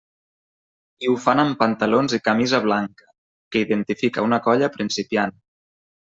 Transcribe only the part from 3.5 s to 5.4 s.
que identifica una colla principiant.